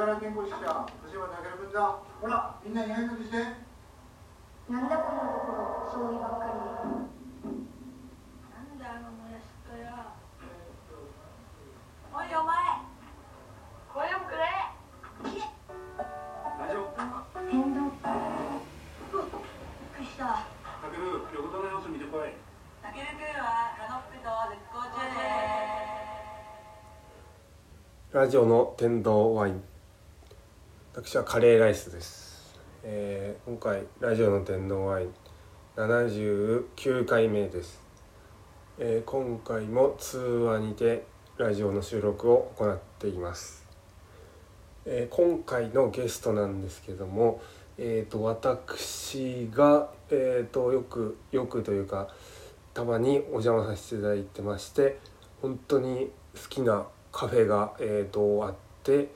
[0.00, 0.64] から健康士者
[1.04, 3.36] 藤原健君だほらみんなに挨拶して。
[4.72, 6.56] なんだこのところ相違ばっかり。
[8.48, 10.16] なんだあのもやしっとや。
[12.16, 12.80] おいお前
[13.92, 14.48] これもくれ。
[15.20, 16.96] 大丈夫。
[17.44, 17.68] びっく
[20.00, 20.48] りした。
[20.80, 22.32] たける横田の様子見てこい。
[22.80, 25.12] たけるくんはカノッペと絶好調で。
[28.08, 29.62] すラジオの天童ワイン
[30.92, 35.14] 私はカレーライスです、えー今回ラジオの天童ワイン
[35.76, 37.80] 79回目です、
[38.76, 41.04] えー今回も通話にて
[41.38, 43.64] ラジオの収録を行っています、
[44.84, 47.40] えー今回のゲストなんですけども
[47.78, 52.08] えー、と私が、えー、とよくよくというか
[52.74, 54.98] たまにお邪魔させていただいてまして
[55.40, 59.08] 本当に好きなカフェが、えー、とあって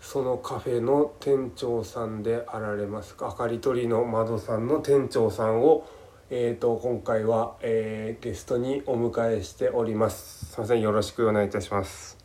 [0.00, 3.14] そのカフェの店長さんであられます。
[3.20, 5.86] あかりとりの窓さんの店長さんを、
[6.30, 10.46] えー、と今回は、えーゲストにお迎えしております。
[10.46, 10.80] すいません。
[10.80, 12.18] よろしくお願いいたします。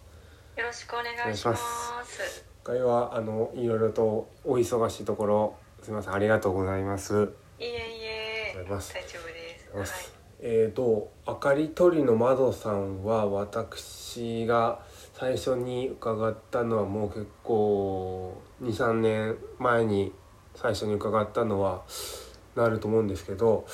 [0.57, 2.45] よろしくお願いします。
[2.63, 6.13] 今回はあのいろいろとお忙しいところすみません。
[6.13, 7.29] ありがとうございます。
[7.59, 7.71] いえい
[8.03, 9.69] え、大丈夫です。
[9.75, 14.79] ますえー、とあかりとりの窓さんは私が
[15.17, 20.11] 最初に伺ったのはもう結構23年前に
[20.55, 21.83] 最初に伺ったのは
[22.55, 23.65] なると思うんですけど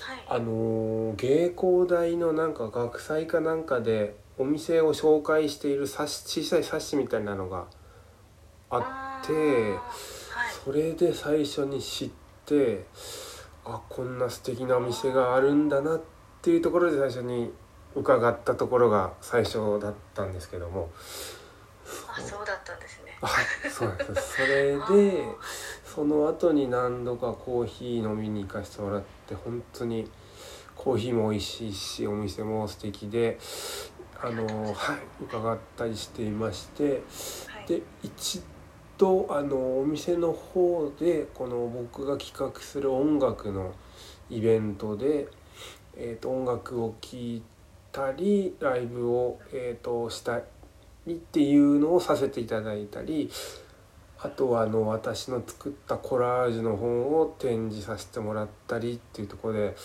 [0.00, 0.24] はい。
[0.28, 7.66] あのー芸工大のなんか学祭かなんかでお店を紹介している冊子小さい冊子みたいなのが
[8.68, 9.80] あってはい。
[10.62, 12.10] それで最初に知っ
[12.44, 12.84] て
[13.64, 16.02] あこんな素敵なお店があるんだなっ
[16.42, 17.50] ていうところで最初に
[17.94, 20.90] 伺ったところが最初だったんですけども
[22.08, 23.16] あ、そうだったんですね。
[23.20, 25.24] はいそうですそれで
[25.84, 30.10] その後に何度かコーヒー飲みに行かせてもらって本当に
[30.74, 33.38] コーヒーも美味しいしお店も素敵で
[34.20, 37.02] あのはい伺ったりしていまして
[37.46, 37.68] はい。
[37.68, 38.42] で一
[38.98, 43.74] 度あのお店の方でこの僕が企画する音楽の
[44.30, 45.28] イベントで、
[45.96, 47.42] えー、と音楽を聴い
[47.92, 50.40] たりライブを、えー、とした
[51.06, 53.30] りっていうのをさせていただいたり
[54.18, 59.76] あとはあの私の作ったコラージュの本を展示させてもらったりっていうところで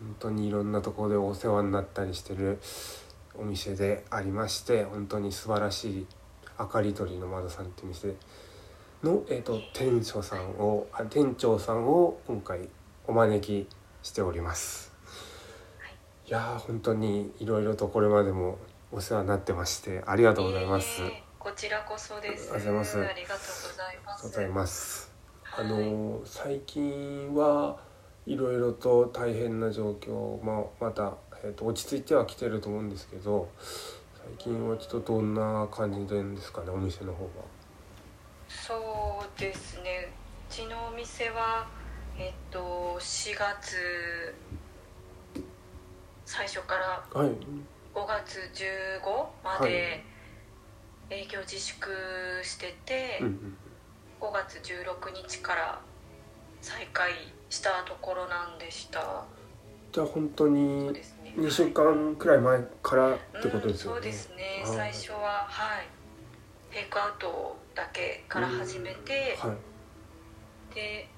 [0.00, 2.58] 本当にいろんなところでお世話になったりしてる
[3.34, 6.06] お店でありまして本当に素晴らしい
[6.58, 8.14] あかりとりの窓さんっていう店
[9.02, 12.68] の、えー、と店長さんをあ店長さんを今回
[13.06, 13.66] お招き
[14.02, 14.91] しております。
[16.32, 18.56] はいいやー本当にいろいろとこれまでも
[18.90, 21.02] お世話になってましてありがとうございます。
[21.38, 22.54] こちらこそです。
[22.54, 25.12] ありがとうございますありがとうございます。
[25.54, 27.76] あのー最近は
[28.24, 33.50] いろいろと大変な状況、まあ、また、えー、と落ち着いてはきてると思うんですけど
[34.38, 37.28] 最近はちょっとどんな感じでんですかねお店の方
[38.48, 40.10] そうですね。
[40.48, 41.68] うちのお店は
[42.18, 44.34] えっと4月
[46.32, 47.24] 最初からは。
[47.24, 47.28] はい、
[47.94, 50.02] 5月15まで
[51.10, 51.90] 営業自粛
[52.42, 53.56] してて、うんうん
[54.22, 55.80] 5月16日から
[56.60, 57.10] 再開
[57.50, 59.24] したところなんでした。
[59.90, 61.34] じゃあ本当にですね。
[61.36, 63.96] 2週間くらい前からってことですよね。
[63.96, 64.62] うん、そうですね。
[64.64, 64.76] はい。
[64.76, 65.88] 最初ははい。
[66.72, 69.52] テイクアウトだけから始めて、は
[70.72, 71.08] で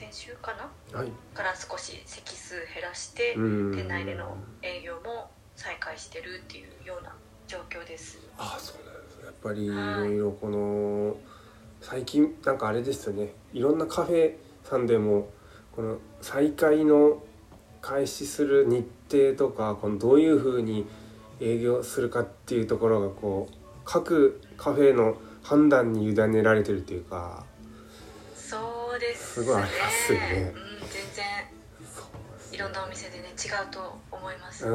[0.00, 0.98] 先週かな？
[0.98, 1.12] いはい。
[1.34, 3.70] から少し席数減らして、うん。
[3.72, 7.12] 店内での営業も再開してるっていうような
[7.46, 8.18] 状況です。
[8.38, 9.24] あそうなんですね。
[9.26, 9.68] やっぱりい。
[9.68, 11.16] ろいろこの
[11.82, 13.34] 最近なんかあれですよね。
[13.52, 15.28] いろんなカフェさんでも
[15.72, 17.22] この再開の
[17.82, 20.86] 開始する日程とかこのどういうふうに
[21.40, 23.54] 営業するかっていうところがこう
[23.84, 27.44] 各カフェの判断に委ねられてるっていうか
[29.00, 29.42] です。
[29.42, 30.26] ごいありますよね。
[30.26, 31.24] うん、全然。
[32.52, 34.72] いろんなお店でね違うと思います、やっ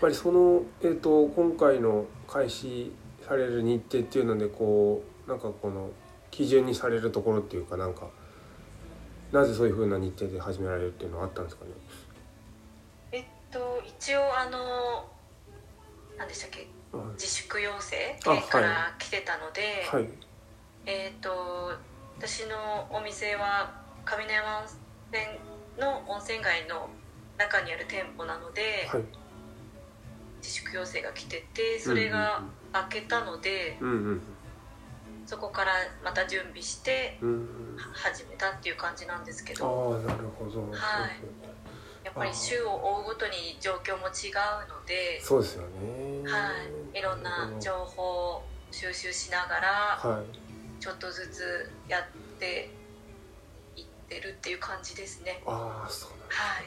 [0.00, 2.92] ぱりその、えー、と今回の開始
[3.26, 5.90] される日程っていうのでこうなんかこの
[6.30, 8.08] 基準にされるところっていうかなんか
[9.32, 11.70] なぜそういうふうな日程で始められるっていうのはあったんですかね？
[13.12, 15.08] えっと一応あの
[16.18, 16.68] 何でしたっけ？
[16.92, 17.06] はい。
[17.14, 20.08] 自粛要請県から来てたので、はい。
[20.84, 21.72] えっと
[22.18, 24.64] 私のお店は上山温
[25.12, 25.22] 泉
[25.78, 26.88] の温泉街の
[27.36, 29.02] 中にある店舗なので、はい。
[30.42, 32.42] 自粛要請が来ててそれが
[32.74, 34.22] 明けたので、うんうん
[35.26, 35.72] そこから
[36.04, 37.48] また準備してうん
[37.94, 39.98] 始めたっていう感じなんですけあど。
[40.04, 40.74] あなるほど、はい。
[42.04, 46.30] やっぱり週を追うごとに状況も違うので、そうですよね。
[46.30, 46.50] は
[46.94, 49.68] い、いろんな情報を収集しながら
[49.98, 50.43] はい
[50.84, 52.02] ちょっとずつやっ
[52.38, 52.68] て
[53.74, 55.42] いってるっていう感じですね。
[55.46, 56.64] ああそうなんだはい。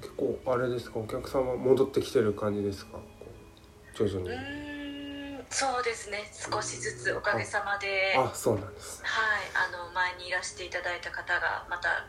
[0.00, 1.00] 結構あれですか？
[1.00, 3.00] お客さんは戻ってきてる感じですか？
[3.92, 6.30] 徐々うにーんそうですね。
[6.30, 8.14] 少しずつおかげさまで。
[8.16, 9.08] はいあそうなんですね。
[9.52, 12.06] あの前にいらしていただいた方がまた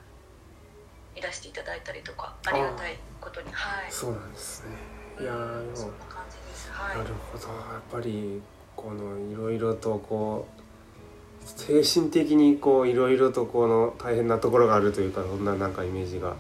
[1.15, 3.51] いらしていただいたりとかありがたいことに。
[3.51, 3.91] はい。
[3.91, 4.75] そうなんですね。
[5.19, 5.33] いや
[5.73, 6.69] そんな感じです。
[6.71, 6.97] はい。
[6.99, 7.47] なるほど。
[7.47, 8.43] やっぱり
[8.75, 10.60] このいろいろとこう
[11.45, 16.35] 精神的にこういろいろとこの大変なところがあるというかそんななんかイメージが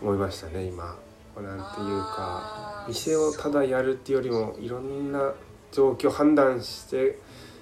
[0.00, 0.96] 思いましたね今。
[1.36, 5.34] なんていうか店をただやるっていうよりもいろんな
[5.70, 7.18] 状況判断して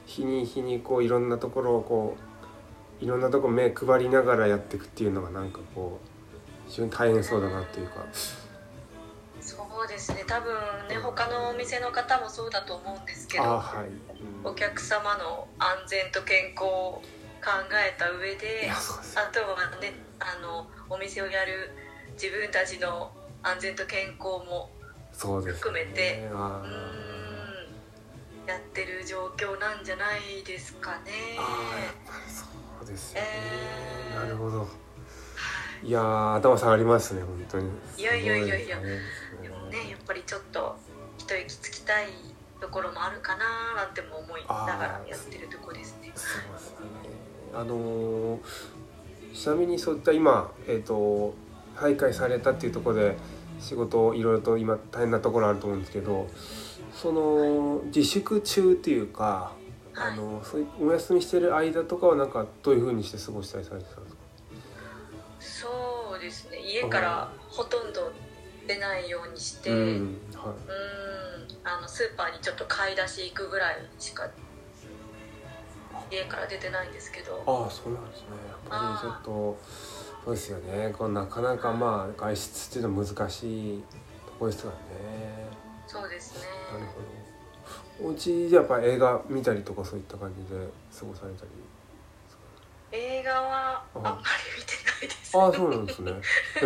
[0.07, 2.17] 日に日にこういろんなところをこ
[3.01, 8.07] ういろんなとこ目配りながらやっていくっていうのがなんかこう非常に大変そうだなっていうか
[9.85, 10.25] そうですね。
[10.27, 10.55] 多分
[10.89, 14.51] ね他のお店の方もそうだと思うんですけどあはい、うん。
[14.51, 17.03] お客様の安全と健康を
[17.45, 18.75] 考えた上いであ
[19.31, 21.71] とはねあのお店をやる
[22.15, 24.71] 自分たちの安全と健康も
[25.13, 31.13] 含めてあうーんやってる状況なんじゃないですかね。
[32.27, 32.47] そ
[32.83, 33.27] うですよね、
[34.15, 34.23] えー。
[34.23, 34.67] なるほど。
[35.83, 35.91] い。
[35.91, 37.71] やー頭下がりますね本当に。
[37.99, 38.79] いやいやいやいや
[39.75, 40.77] ねやっぱりちょっと
[41.19, 42.07] 一息つきたい
[42.61, 43.45] ところもあるかな
[43.77, 46.13] なんても思いながらやってるとこですね。
[46.15, 46.77] そうですね。
[47.53, 48.41] あのー
[49.35, 51.35] ちなみにそういった今えっ、と
[51.77, 53.17] 再開されたっていうところで
[53.59, 56.29] 仕事をいろいろと今大変なところあると思うんですけど
[56.95, 59.53] その自粛中っていうか、
[59.93, 60.13] はい。
[60.13, 64.15] あのそうお休みしてる間とかはなんかどういうふうにして過ごしたりされてたんです
[65.65, 65.69] か？
[65.73, 66.61] そうですね。
[66.61, 68.13] 家からほとんど
[68.67, 70.55] 出ないようにしてううんんはい。
[71.65, 74.29] あのスーパーにちょっと買い出し行くぐらいしか
[76.11, 77.43] 家から出てないんですけど。
[77.47, 78.27] ああそうなんですね。
[78.49, 79.59] やっぱりちょっと
[80.25, 80.95] そうですよね。
[80.97, 83.83] こうなかなかまあ外出っていうのは難しい
[84.27, 85.49] ところですからね。
[85.87, 86.47] そうですね。
[86.73, 87.01] なるほ
[88.03, 88.09] ど。
[88.09, 90.67] お家でやっぱ映画見たりとかそういった感じで
[90.99, 91.51] 過ごされたり？
[92.95, 94.17] 映画はあんまり
[94.57, 95.37] 見てないです。
[95.37, 96.13] ああそうなんですね。
[96.13, 96.17] へ
[96.63, 96.65] え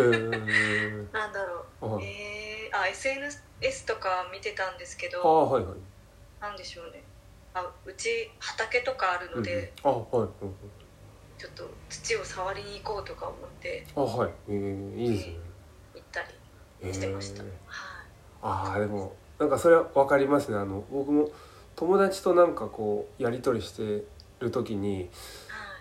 [1.11, 1.85] なんだろう。
[1.95, 2.05] はい。
[2.05, 5.75] えー、あ SNS とか見てたんですけあどあはいはい。
[6.39, 7.03] なんでしょうね。
[7.53, 10.29] あうち畑とかあるので、うんうん、あはい
[11.39, 14.31] ちょっと土を触りに行こうとか思ってあはい。
[14.49, 15.35] えー、いいですね。
[15.95, 16.25] 行ったへ
[16.83, 17.51] りえしてました、はい。
[18.41, 20.57] ああでもなんかそれは分かりますね。
[20.57, 21.31] あの僕も
[21.75, 24.03] 友達となんかこうやり取りして
[24.39, 25.09] る時にはい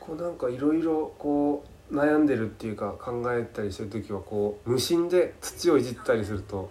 [0.08, 6.70] こうなんかいろいろこう悩んでるっていうか考えたりしてる時はこう無心で土をいじったりすると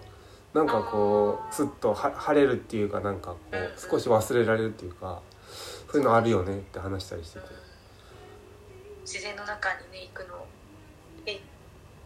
[0.56, 5.22] なんかこうスッとは晴れるっていうかなんかこう少し忘れられるっていうか
[5.92, 7.46] そういうのあるよねって話したりしてて。
[9.06, 10.46] 自然の中にね行くの
[11.26, 11.42] いい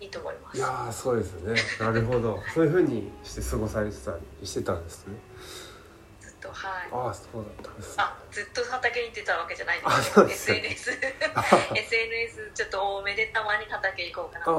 [0.02, 0.58] いいと思います。
[0.58, 1.56] いやーそうですね。
[1.80, 2.38] なるほど。
[2.54, 4.12] そういうふうにして過ごされてた
[4.42, 5.16] りしてたんですね
[6.42, 6.90] とはい。
[6.92, 8.04] ああそうだったんですね。
[8.04, 10.92] あずっと畑に行ってたわけじゃないんであすけど SNS
[11.76, 14.54] SNS ちょっと多めでたまに畑行こうかなああ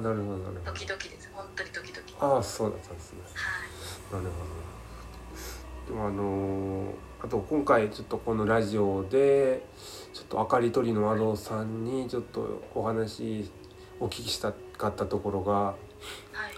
[0.00, 0.72] なるほどなるほど。
[0.72, 1.30] 時々です。
[1.32, 3.20] 本当に時々ああそうだったんですね。
[3.34, 4.22] はい。
[4.22, 5.94] なるほど。
[5.94, 9.66] でもあのーあと今回ちょっとこのラジオで
[10.14, 13.50] ちょっとあかりとりの和道さんにちょっとお話
[13.98, 15.76] お聞きしたかったところがはい。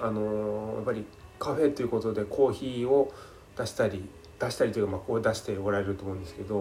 [0.01, 1.05] あのーやっぱり
[1.39, 3.11] カフェということでコーヒーを
[3.57, 4.07] 出したり
[4.41, 6.61] 出したりというかまあこう出しておられると思うんですけど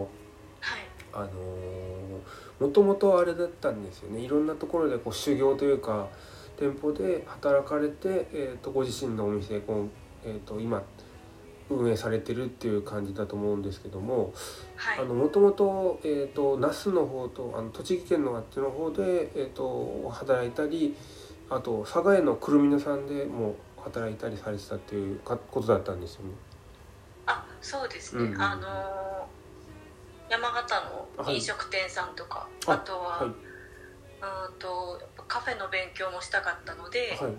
[0.60, 0.82] はい。
[1.14, 1.30] あのー
[2.60, 4.20] もともとあれだったんですよね。
[4.20, 6.10] いろんなところでこう修行というか
[6.58, 9.88] 店舗で働かれて、えー、とご自身のお店こう、
[10.26, 10.84] えー、と今
[11.70, 14.34] 運営されてるっていう感じだと思うんですけども
[14.76, 15.00] はい。
[15.00, 20.98] あのもともと,、えー、と那須の方とあの栃木県のあっちの方で、えー、と働いたり
[21.50, 26.32] あと佐賀へのくるみのさんでも働いたりされてたっていうかことだったんですよね。
[27.62, 29.40] あそうですね、うんうんあのー
[30.30, 30.76] 山形
[31.18, 33.30] の飲食店さんとか、ああとは、はい。
[33.30, 37.34] うーんとカフェの勉強もしたかったので、はい、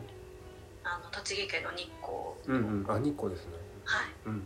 [0.83, 3.53] あの栃木県の日光、うんうん、あ日光ですね。
[3.85, 4.43] はい、うん、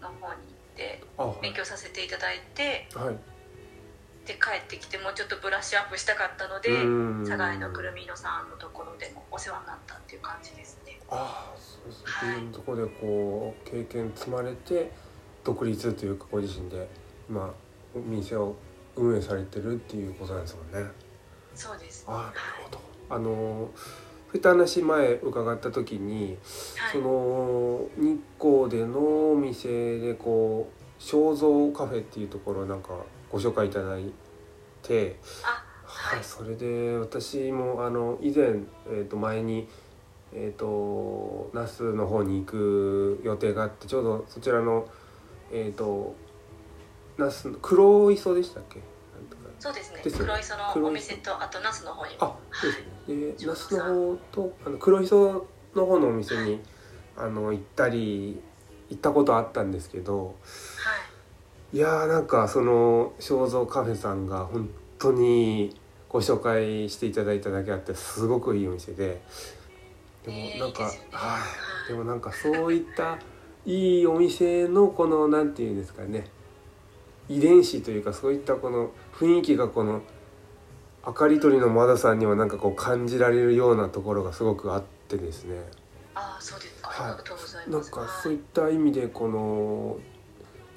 [0.00, 1.04] の方に行って
[1.42, 3.16] 勉強させていただいてはい。
[4.26, 11.00] で帰ってきてもうちょっとブラッシュアップしたかったのでうん佐賀井のくるみのさんのところでもお世話になったっていう感じですね。
[11.10, 14.92] ああそうですね、はいそういうところでこう経験積まれて
[15.44, 16.88] 独立というかご自身で
[17.28, 17.52] 今
[17.94, 18.54] お店を
[18.96, 20.90] 運営されてるっていうことなんですもんね。
[21.54, 22.34] そうですああなる
[22.64, 22.80] ほど。
[23.10, 23.70] あの
[24.32, 26.38] そういった話前伺った時に、
[26.76, 32.90] はいその日光でのお店でこう肖像カフェっていうところなんか
[33.30, 34.12] ご紹介いただい
[34.82, 38.44] て、あはい、はいそれで私もあの以前、
[38.90, 39.68] えー、と前に、
[40.32, 44.86] えー、と那須の方に行く予定があってちょうどそちらの
[45.52, 46.14] えっ、と
[47.18, 48.80] 那須の黒磯でしたっけ？
[48.80, 49.42] なんとか。
[49.58, 50.00] そうですね。
[50.02, 52.12] 黒磯のお店とあと那須の方に。
[52.16, 53.26] もあそうですね。
[53.30, 56.60] でちょうどさ那須の方とあの黒磯の方のお店に
[57.16, 58.40] あの行ったり
[58.88, 60.32] 行ったことあったんですけどは
[61.72, 61.76] い。
[61.76, 64.68] いやーなんかその肖像カフェさんが本
[64.98, 65.74] 当に
[66.08, 69.22] ご紹介していただいただけあってすごくいいお店で。
[70.24, 71.08] でもえーなんか、いいでね。
[71.12, 71.30] はい。
[71.30, 71.38] は
[71.86, 71.88] い。
[71.88, 73.18] でもなんかそういった
[73.64, 76.26] いいお店のこのなんていうんですかね
[77.28, 80.02] 遺伝子というかそういったこの雰囲気がこの
[81.06, 85.60] 明かり取りの窓さんにはなんかこう感じられるようなところがすごくあってですね。
[86.14, 87.12] あそうですか、はい。
[87.12, 88.36] ありがとうございなんかそうい。
[88.36, 89.98] った意味でこの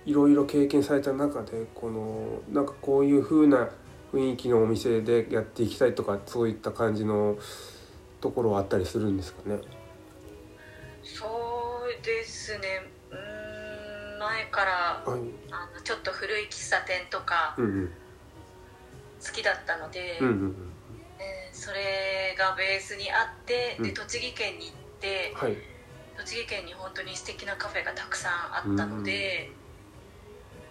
[0.05, 0.13] い。
[0.13, 0.35] ろい。
[0.35, 3.17] ろ経験された中でこのなんかこうい。
[3.17, 3.69] う風な
[4.13, 5.67] 雰囲気のお店でやってい。
[5.67, 5.95] きたい。
[5.95, 6.53] とかそうい。
[6.53, 7.37] った感じの
[8.21, 9.59] ところはあったりするんですかね。
[11.03, 11.54] そう
[12.05, 12.67] ですね。
[13.11, 15.19] うーん前からはい、
[15.51, 17.91] あのちょっと古い喫茶店とかうんうん。
[19.25, 20.71] 好きだったので、うんうんうん
[21.19, 23.85] えーそれがベースにあって、うん。
[23.85, 25.57] で栃木県に行ってはい。
[26.17, 29.51] 栃木県に本当に素敵なカフェがたくさんあったので、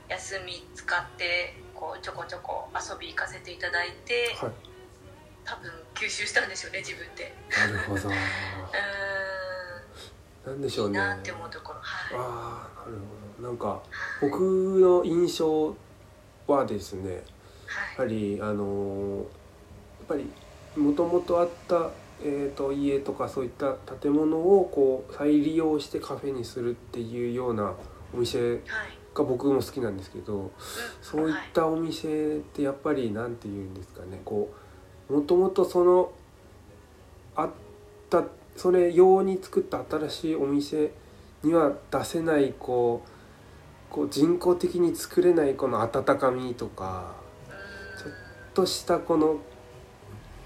[0.08, 4.52] 休み使ってこうちょこちょこ遊び行かせていただいて、はい。
[5.44, 7.34] 多分吸収したんでしょうね自分で。
[7.50, 8.08] なるほど。
[8.08, 8.14] うー
[10.46, 10.98] なんでしょうんね。
[10.98, 12.98] いいなって思うところはいああなる
[13.38, 13.48] ほど。
[13.48, 13.80] なんかはい
[14.22, 14.40] 僕
[14.80, 15.76] の印象
[16.46, 17.10] はですね。
[17.10, 19.26] やはいはりあのーやっ
[20.06, 20.30] ぱり
[20.76, 21.90] もともとあった、
[22.22, 27.72] えー、と家とかそういった建物をこう再利用してカフェにするっていうような
[28.12, 28.60] お店はい
[29.14, 30.50] が僕も好きなんですけどうん
[31.00, 34.52] そういったお店ってやっぱり何て言うんですかねこ
[35.08, 36.12] うもともとその
[37.36, 37.50] あっ
[38.10, 38.24] た
[38.56, 40.92] それ用に作った新しいお店
[41.42, 43.08] には出せないこう
[43.92, 47.14] こう人工的に作れないこの温かみとか。
[47.96, 48.12] ちょっ
[48.54, 49.38] としたこの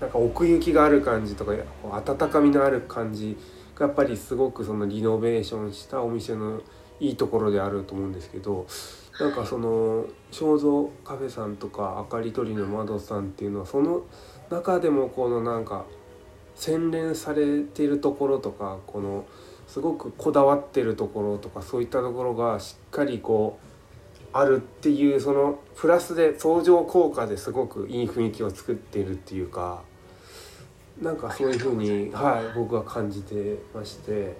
[0.00, 1.53] なんか奥行きがある感じとか
[1.91, 3.37] 温かみのある感じ
[3.75, 6.61] がやっぱりすごくそのリノベーションしたお店の
[7.00, 8.67] いいところであると思うんですけど
[9.21, 14.03] なんかその肖像カフェさんとかあかりとりの窓さんっていうのはその
[14.50, 15.85] 中でもこのなんか
[16.59, 19.25] 洗練されているところとかこの
[19.67, 29.83] すごくこだわってるところとかそういったところがしっかりこうあるっていうそのプラスで相乗効果ですごくいい雰囲気を作っているっていうか
[31.00, 34.37] なんかそういうふうに、はい、僕は感じてまして。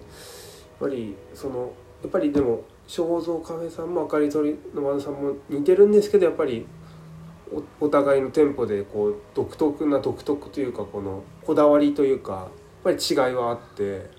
[0.81, 1.73] やっぱりその
[2.03, 6.67] やっぱりでも肖像カフェさんもあかりとりの窓さんも似てるんですけどやっぱり
[7.81, 12.49] おお互いの店舗でこう独特な独特というかこのこだわりというかやっ
[12.85, 14.19] ぱり違いはあって。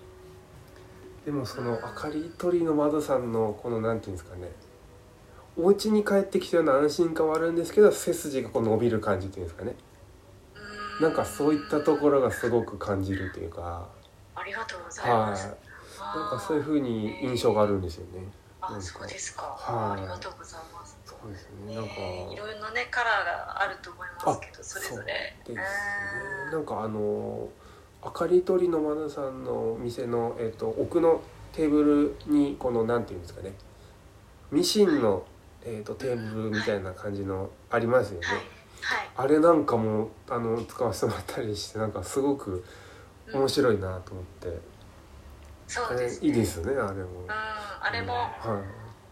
[1.25, 4.49] でもそのあかりとりの窓さんのこのなんていうんですかね
[5.55, 9.75] お家に帰ってきたような安心感はあるんですけど背筋がこう伸びる感じっていうんですかね。
[11.01, 13.87] なんかそういったところがすごく感じるというか。
[14.33, 15.19] ありがとうございはい。
[15.31, 18.23] ます、なんかそういう風に印象があるんですよね。
[18.61, 19.99] あーあそうですか、はい。
[19.99, 20.78] ありがとうございます
[21.21, 21.95] そうですねなんか。
[21.95, 25.35] ねいろいろなねカラーがあると思いますけどそれぞれ。
[25.45, 25.65] そうですね。
[26.45, 26.51] うーん。
[26.51, 27.49] なんかあの
[28.01, 31.21] あかりとりのまなさんの店の、えっと奥の
[31.51, 33.53] テーブルにこのなんていうんですかね。
[34.51, 35.23] ミシンの、
[35.63, 38.37] えっとテーブルみたいな感じのありますよね、はい。
[38.37, 38.43] は
[39.03, 39.09] い。
[39.17, 42.63] あれなんかもあの使わせてもらったりしてなんかすごく
[43.33, 44.57] 面白いなと思って、あれ
[45.67, 47.29] そうです、ね、いいですよねあれも、うん。
[47.29, 48.63] あれもは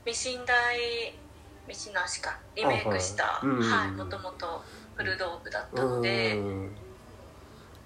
[0.05, 1.19] ミシン台ミ
[1.73, 4.63] シンの足かリメイクしたもともと
[4.95, 6.71] 古道具だっいたのでうん。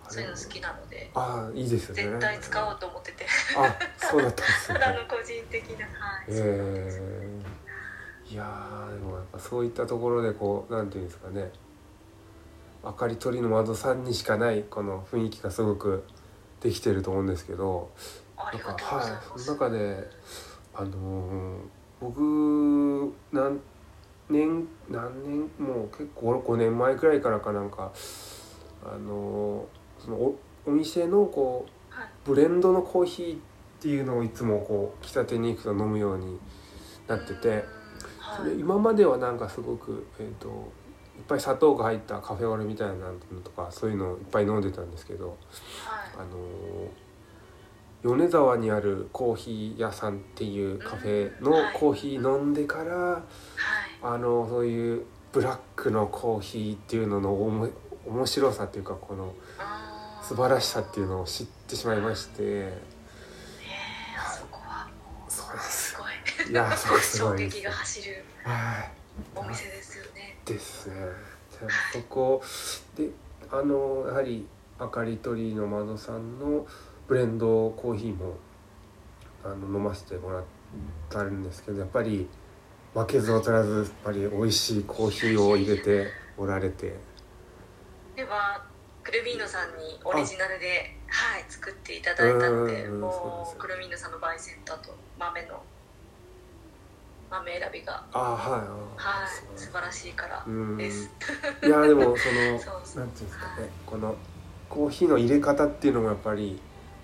[0.07, 2.03] そういうの好きなのでああいいですよね。
[2.03, 3.25] 絶対使おうと思ってて。
[3.55, 11.50] あそうだったんです たねだの個人的なはい、えー、いやーでもやっぱそういったところでこうなんていうんですかね。
[12.83, 16.03] 明かり取りの窓さんにしかないこの雰囲気がすごく
[16.59, 17.89] できてると思うんですけど。
[18.38, 19.39] なんかはい。
[19.39, 20.09] その中で
[20.73, 21.59] あのー
[22.01, 23.61] 僕何
[24.31, 27.91] 年何年もう結構5年前くらいからかなんか
[28.83, 32.09] あのーそのおお店のこうはい。
[32.25, 33.39] ブレンドのコーヒーっ
[33.81, 36.39] ていうのをいつもこう喫茶店に行くと飲むように
[37.07, 37.63] なっててうん。
[38.38, 38.51] そはい。
[38.51, 40.71] れ今まではなんかすごく、えー、と
[41.27, 45.38] ぱい砂糖が入ったカフェオレみたいなのとかそういうのをいっぱい飲んでたんですけどはい。
[46.17, 46.89] あの
[48.03, 51.73] 米沢にあるコーヒー屋さんっていうカフェのはい。
[51.73, 57.70] コーヒー飲んでからはいあのそういうブラックのコーヒーっていうののおも
[58.08, 59.34] 面白さっていうかこの
[60.24, 62.43] 素晴らしさっていうのを知ってしまいまして。
[62.43, 62.81] へえ
[64.17, 66.51] あそこはもうそうなんですすごい。
[66.51, 67.58] いやそこすご衝いです。
[67.58, 68.91] 撃が走るはい。
[69.36, 70.38] お店ですよね。
[70.46, 70.96] ですね。
[71.93, 72.41] そこ
[72.96, 73.10] で
[73.51, 74.48] あのやはり
[74.79, 76.65] あかりとりの窓さんの
[77.08, 78.36] ブレンドコーヒーも
[79.43, 80.43] あの飲ませてもらっ
[81.10, 82.27] たんですけどやっぱり
[82.93, 86.07] 負けず劣らずやっぱり美味しいコーヒーを入れて
[86.38, 86.95] おられて。
[88.15, 88.62] では
[89.03, 95.63] クルミーノさんにオリジナルではい作っていただいたのでもうクルミーノさんの焙煎とあと豆の
[97.31, 100.77] 豆選びがああはいあはいー素晴らしいからうん。
[100.77, 101.10] です。
[101.65, 104.15] いやでもそのそ なんていうんですかはいねこの
[104.69, 106.62] コーヒーの入れ方っていうのもやっぱり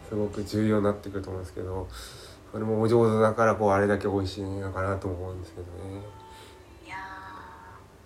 [0.10, 1.88] すごく重要になってくると思うんですけど
[2.58, 6.02] それもお上手だからこうあれだけ美味しいのかなと思うんですけどね。
[6.84, 6.96] いや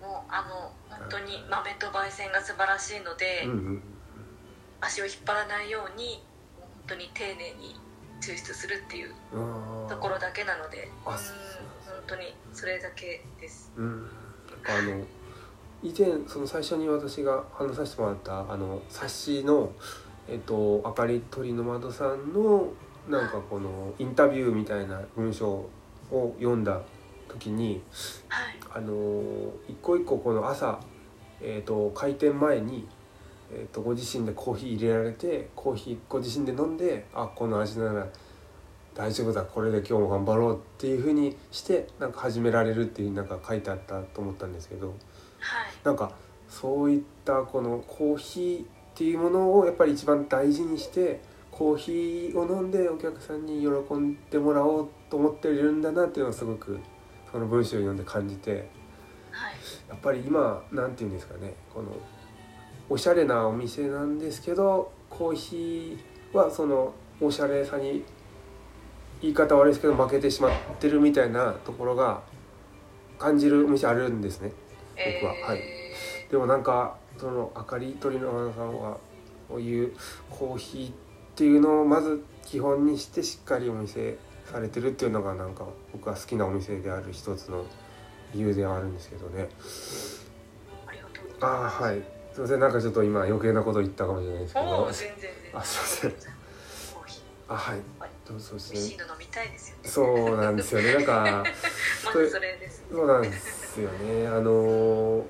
[0.02, 3.82] ーもうあの本当に豆と焙煎が素晴らしいので、うんうん
[4.84, 6.24] 足を引っ張らないように
[6.58, 7.76] 本当に丁寧に
[8.20, 9.14] 抽出するっていう
[9.88, 11.36] ところだけなのでうんあそう。
[11.86, 13.72] 本当にそれだけです。
[13.76, 14.10] うん、
[14.66, 15.04] あの
[15.82, 19.72] 以前その最初に私が話させてもらったあの冊子の
[20.28, 22.68] 「えっと、あかり鳥の窓」さんの
[23.08, 25.48] なんかこのインタビューみたいな文章
[26.10, 26.80] を読んだ
[27.28, 27.82] 時に
[28.28, 28.58] はい。
[28.74, 30.80] あの一個一個この朝、
[31.40, 32.86] えっと、開店前に、
[33.52, 38.06] えっと、ご自身でコーヒー入れられてコーヒーご自身で飲んであこの味なら
[38.94, 44.96] 大丈夫だこれで今日も頑張ろうっていうふうにしてなんか始められるっていうなんか書いてあったと思ったんですけどはい。
[45.84, 46.12] なんか
[46.48, 56.80] そういったこのコーヒーっていうものをやっぱり一番大事にしてコーヒーを飲んでお客さんに喜んでもらおうと思ってるんだなっていうのをすごく
[57.30, 58.68] その文章を読んで感じて
[59.30, 59.54] はい。
[59.88, 61.88] やっぱり今なんていうんですかねこの
[62.88, 68.02] おしゃれなお店なんですけどコーヒーはそのおしゃれさに
[69.20, 72.22] 言い方悪いですけど負けてしまってるみたいなところが
[73.18, 74.52] 感じるお店あるんですね。
[75.20, 75.32] 僕は。
[75.46, 75.58] はい。
[75.58, 78.96] えでもなんかそのあかり鳥の花さんは
[79.48, 79.92] こういう
[80.28, 81.01] コーヒー
[81.32, 87.64] っていうのをまず基本にしてしっかりお店されてるっていうのがなんか僕は好きなお店である一つの
[88.34, 89.48] 理由ではあるんですけどね。
[91.40, 92.02] ーああはい。
[92.32, 92.60] すいません。
[92.60, 94.88] なんかちょっと今余計なこと言ったかもしれないですけおど。
[94.88, 96.12] あすいません。
[97.48, 97.80] あはい。
[97.98, 98.10] はい。
[98.28, 98.78] どうぞですね。
[99.84, 100.82] そうなんですよ。
[100.82, 101.44] ねなんか
[102.92, 104.28] そうなんですよね。
[104.28, 105.24] あのー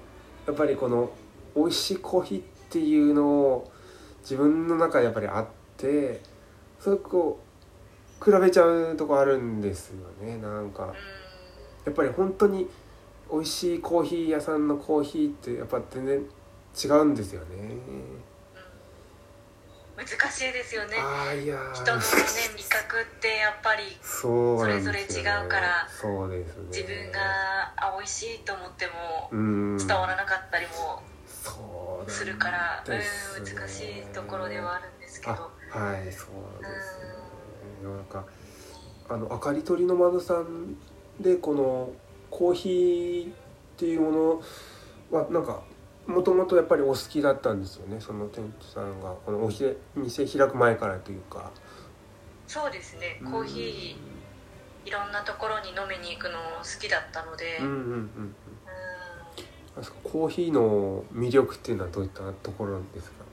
[0.46, 1.10] やっぱりこの
[1.54, 3.72] 美味しいコーヒーっていうのを
[4.22, 5.61] 自分の中でやっぱりあって
[6.80, 7.40] それこ
[8.20, 10.86] う比べちゃうとこあるんですよねなんか。
[10.86, 10.92] うん
[11.84, 12.68] やっぱり本当に
[13.30, 16.24] 美味しいコーヒー屋さんのコーヒーってやっぱ全然
[16.84, 17.46] 違うんですよね。
[17.56, 18.22] うん。
[19.96, 20.96] 難しいですよね。
[20.98, 21.72] ああいやー。
[21.74, 22.02] 人のね
[22.54, 26.64] 味覚ってやっぱりそれぞれ違うからそうですね。
[26.68, 27.20] 自分が
[27.76, 28.92] あ美味しいと思っても
[29.32, 29.76] うん。
[29.78, 31.02] 伝わらなかったりも
[32.06, 32.94] するから、うん
[33.44, 35.32] 難しいところではあるんですけど。
[35.32, 36.02] あはい。
[36.02, 36.98] そうです
[37.82, 37.88] ね。
[37.88, 38.24] なんか
[39.08, 40.76] あのあかりとりの窓さん
[41.20, 41.90] でこの
[42.30, 43.34] コーヒーっ
[43.76, 44.10] ていうも
[45.10, 45.62] のはなんか
[46.06, 48.00] もともとやっぱりお好きだったんですよね？
[48.00, 49.14] その店主さんが。
[49.24, 51.50] このおひ店開く前からというか。
[52.46, 53.18] そうですね。
[53.22, 53.32] うん。
[53.32, 57.76] コーヒーいろんなところに飲みに行くの好きだったので、うんうんう
[58.20, 58.34] ん
[60.04, 63.24] コーヒーの魅力っていうのはどういったところですか？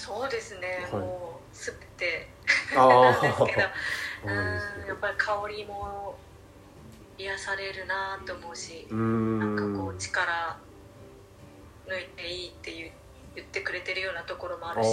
[0.00, 1.02] そうですね、はい。
[1.02, 2.32] もうすべて。
[2.74, 3.68] あなんですけど。
[4.24, 4.88] そうん。
[4.88, 6.16] やっぱり香りも
[7.18, 10.58] 癒されるなと思うしなんかこう力
[11.86, 12.90] 抜いていいって言う
[13.36, 14.88] 言ってくれてるようなところもあるし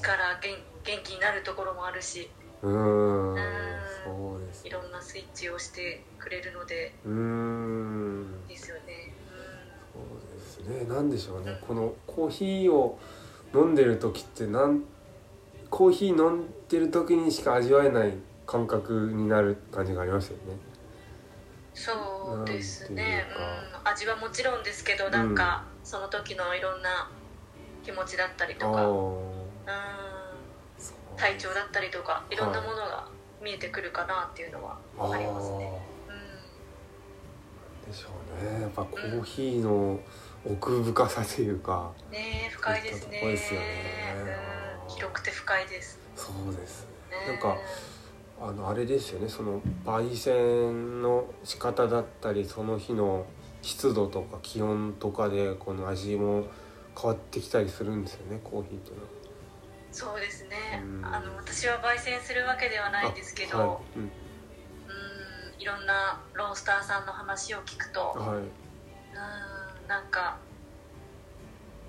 [0.00, 2.30] 力元元気になるところもあるし。
[2.62, 3.34] うーん。
[3.34, 3.40] うん。
[4.04, 8.46] そうですいろんなスイッチをしてくれるのでうーん。
[8.46, 9.12] ですよね、
[9.92, 10.84] そうですね。
[10.84, 11.56] なんでしょうね。
[11.60, 12.98] このコーヒーを
[13.54, 14.84] 飲んでる時ってなん
[15.70, 18.14] コーヒー飲んでる時にしか味わえない
[18.46, 20.58] 感覚になる感じがありますよね。
[21.72, 23.24] そうですね。
[23.84, 27.08] うん、味はもちろんですけどなんか、その時のいろんな
[27.84, 28.92] 気持ちだったりとあか、う
[31.14, 33.08] ん、体調だったりとかいろんなものが
[33.42, 37.86] 見えてくるかなっていうのはありますね、あー。
[37.86, 38.08] ででしょ
[38.40, 38.62] うね。
[38.62, 40.00] やっぱコーヒーの
[40.44, 43.20] 奥深さというかねえ深いですね。
[43.20, 43.66] ですよね。
[44.88, 44.94] うん。
[44.94, 45.98] 広くて深いです。
[46.16, 46.86] そうです。
[47.10, 47.58] ねねなんか
[48.40, 49.28] あのあれですよね。
[49.28, 53.26] その焙煎の仕方だったりその日の
[53.60, 56.46] 湿度とか気温とかでこの味も
[56.98, 59.08] 変わってきたりするんですよねコーヒーっていうのは。
[59.92, 60.56] そうですね。
[60.82, 61.04] うん。
[61.04, 63.98] あの私は焙煎するわけではないんですけど、あはい。
[63.98, 64.02] うん。
[64.04, 64.10] うん。
[65.60, 68.38] いろんなロースターさんの話を聞くとはい。
[68.38, 68.50] うん
[69.90, 70.38] なんか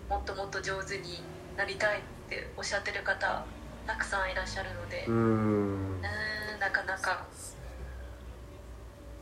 [0.09, 1.21] もっともっと上手に
[1.55, 3.45] なりたいっておっしゃってる方
[3.85, 5.99] たくさんいらっしゃるので、うん。
[5.99, 6.01] ん
[6.59, 7.27] なかなか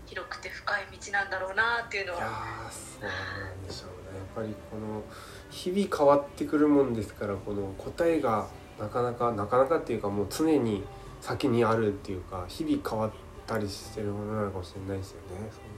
[0.06, 2.24] 広くて深い道なんだろうなっていうのいや
[2.72, 4.18] そうなんでしょうね。
[4.18, 5.04] やっぱりこの
[5.50, 8.48] 日々変わってくるもんですからこの答えが
[8.80, 10.86] なかなかなかなかっていうかもう常に
[11.20, 13.12] 先にあるっていうか日々変わっ
[13.46, 15.69] たりしてるものなのかもしれないですよね。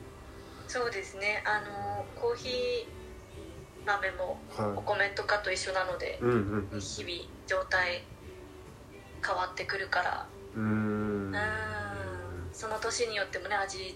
[0.72, 1.44] そうですね。
[1.46, 4.78] あのコーヒー豆もはい。
[4.78, 6.80] お米とかと一緒なのでうんうんうん。
[6.80, 7.14] 日々
[7.46, 8.04] 状態
[9.26, 10.26] 変わってくるから。
[10.56, 10.64] うーん。
[10.64, 11.34] うん。
[12.54, 13.90] その年によってもね味違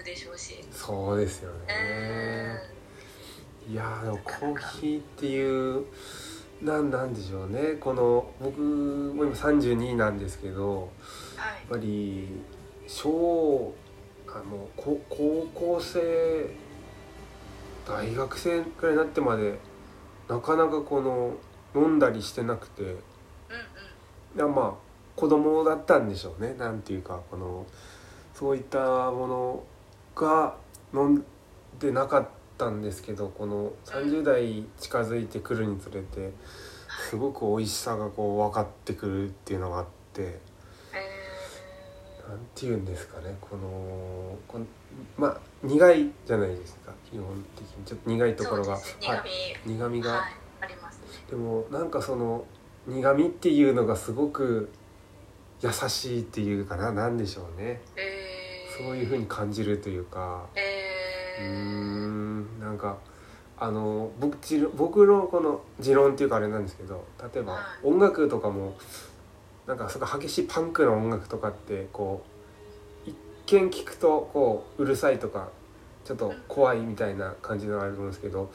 [0.00, 0.64] うでしょうし。
[0.72, 1.66] そうですようん。
[1.68, 2.58] ね。
[3.70, 5.84] いやーでもコーヒーっていう
[6.62, 7.74] なんなんでしょうね。
[7.78, 10.90] この僕も今32なんですけど
[11.36, 11.52] はい。
[11.52, 12.26] やっぱり
[12.88, 13.72] 小
[14.34, 16.50] あのこ高校生
[17.86, 19.58] 大学生くらいになってまで
[20.28, 21.34] なかなかこの
[21.74, 22.86] 飲んだりしてなくてう
[24.36, 24.72] んうんまあ
[25.16, 27.66] 子供だったんでしょうねなんていうかこの
[28.34, 29.64] そういったもの
[30.14, 30.56] が
[30.92, 31.24] 飲ん
[31.80, 36.32] でなかったんですけどこの30代近づいてくるにつれて
[37.08, 40.47] すごく美味しさがこう分かってくるっていうのがあって。
[42.28, 44.66] えなんて言うんですかねこのこの
[45.16, 47.84] まあ苦いじゃないですか基本的に。
[47.84, 49.22] ちょっと苦いーところが、そうですね
[49.66, 50.98] 苦みが、はいあります。
[50.98, 52.44] ねでもなんかその
[52.86, 54.70] 苦味っていうのがすごく
[55.60, 57.80] 優しいっていうかななんでしょうね。
[57.96, 60.46] えー、そういう風に感じるというか。
[60.54, 61.44] うえー。
[61.44, 62.98] ー、んなんか
[63.60, 64.38] あの僕
[64.76, 67.86] 僕のこの持論っていうかあれなんですけど例えばはい。
[67.86, 68.76] 音楽とかも
[69.68, 72.24] なんかすごい激しいパンクの音楽とかってこ
[73.06, 73.14] う一
[73.60, 75.50] 見聞くとこううるさいとか
[76.04, 78.50] ちょっと怖いみたいな感じのあると思うんですけど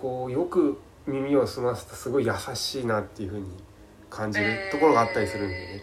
[0.00, 3.48] こうよく耳を澄ますとすごい優しいなっていう風に
[4.10, 5.82] 感じるところがあったりするんでね。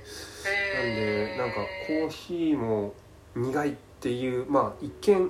[0.73, 1.55] なんでなんか
[1.87, 2.93] コーヒーも
[3.35, 5.29] 苦いっていうまあ一見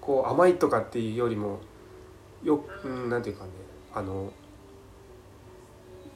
[0.00, 1.60] こう甘いとかっていうよりも
[2.42, 3.50] ようんなんていうかね
[3.92, 4.32] あの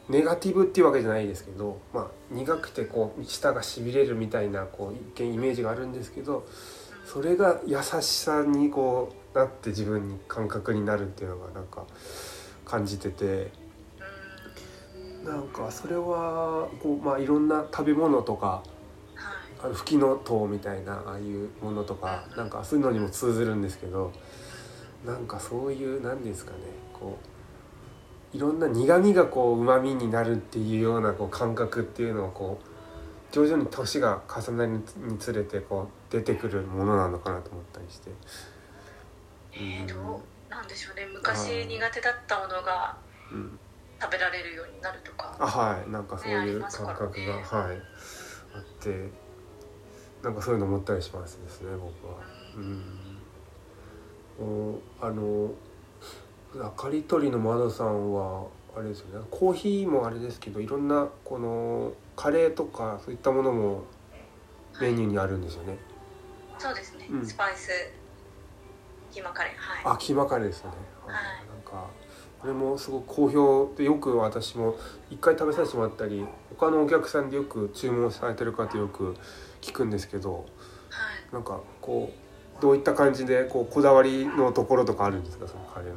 [0.08, 6.46] ネガティブっていうわけじゃないですけど、まあ、苦くてこう舌がしびれるみたいなこう一見イメージがあるんですけど
[7.06, 11.84] それが優しさにこうなって自分に感覚になるっていうのがなんか
[12.64, 13.50] 感じてて
[15.24, 18.64] なんかそれはこう、まあ、いろんな食べ物とかはい。
[19.64, 24.12] あの吹きの塔みたいなああいうものとかなんかそういうのにも通ずるんですけど
[25.06, 26.58] なんかそういう何ですかね
[26.92, 27.33] こう
[28.34, 38.10] いろんな苦みがこう旨味になるっていうようなこう感覚っていうのをこう徐々に年が重なるにつれてこう出てくるものなのかなと思ったりして。
[39.52, 41.06] えー、どうなんでしょうね。
[41.12, 42.96] 昔苦手だったものが
[44.02, 45.36] 食べられるようになるとか。
[45.38, 45.90] あはい。
[45.90, 47.44] なんかそういう感覚が、ねはい。
[48.56, 49.08] あって
[50.24, 52.14] なんかそういうの思ったりしますですね僕は。
[52.56, 53.18] うん、
[54.40, 55.50] おあの
[56.62, 59.26] あかりとりの窓さんはあれですよね。
[59.30, 63.84] コーヒーもあれですけどいろんなこのカレーとかそういったものも
[64.80, 65.78] メニューにあるんですよね。
[66.58, 67.26] そうですね、うん。
[67.26, 67.70] スパイス。
[69.12, 69.52] キーマカレー。
[69.56, 69.94] はい。
[69.94, 70.76] あキーマカレーですよね。
[71.06, 71.14] はい。
[71.48, 71.88] なんか
[72.40, 74.76] これもすごく好評でよく私も
[75.10, 79.16] 一回食べさせてもらったり他のお客さんでよく注文されてる方よく
[79.60, 80.44] 聞くんですけどはい。
[81.32, 85.48] なんかこうどういった感じでこうこだわりのところとかあるんですか？
[85.48, 85.94] そのカレーの。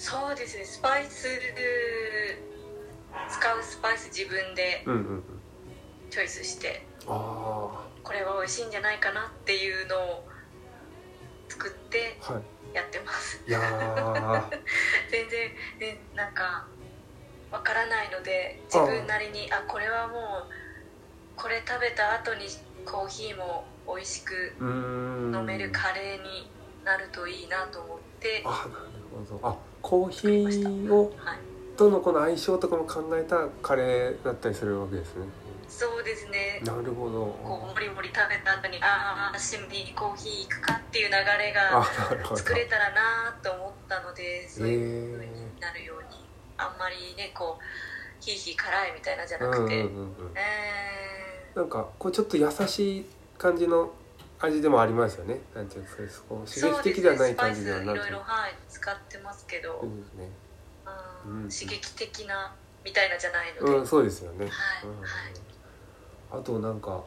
[0.00, 1.28] そうですねスパイス
[3.28, 5.22] 使うスパイス自分でうんうんうん。
[6.08, 10.24] チョイスしてあこれは美味しいんじゃないかなっていうのを
[11.48, 12.18] 作って。
[12.72, 14.44] やってますいやー
[15.10, 16.68] 全然ねなんか
[17.50, 20.50] わからないので自分なりにあこれはもう
[21.36, 22.46] これ食べた後に
[22.86, 24.54] コーヒーも美味しく。
[24.60, 26.48] 飲めるカレーに
[26.84, 29.40] なるといいなと思って、あなるほど。
[29.42, 31.38] あコーヒーをはい、
[31.76, 35.26] とのこの相性とかも考えたカレーだったりするわけですね。
[35.68, 36.60] そうですね。
[36.64, 37.26] なるほど。
[37.44, 46.18] こうもりもり食べた後にああ趣味にコーヒー行くかっていう流れあが作れたらなと思ったのでそうへいう風になるように
[46.58, 47.62] あんまりねこう
[48.20, 50.14] ヒーヒー辛いみたいなじゃうんうんなくて、うんうん。
[50.34, 53.06] えなんかこうちょっと優しい
[53.38, 53.92] 感じの
[54.40, 55.40] 味でもありますよね。
[55.54, 56.08] なんていうかね。
[56.28, 57.86] こ刺激的ではない感じではなく。
[57.86, 62.52] そうですねいろいろはい使ってますけど、ねうんうん刺激的な
[62.84, 64.48] みたいなじゃないので、うんそうですよね、はい
[64.84, 65.10] うんはい
[66.32, 67.02] あとなんか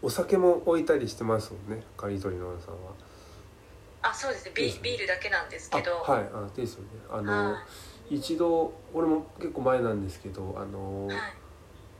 [0.00, 2.92] お酒も置いたりしてますもんねカリトリのさんは
[4.00, 7.64] あそうですねビねビールだけなんですけどはいあですよねあの、は
[8.08, 11.16] 一度俺も結構前なんですけどあの、はい